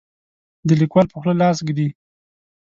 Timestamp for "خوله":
1.19-1.35